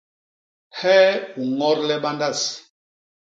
[0.77, 2.39] Hee u ñodle bandas.